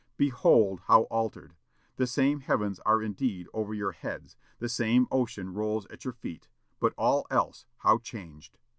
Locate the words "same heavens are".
2.07-3.03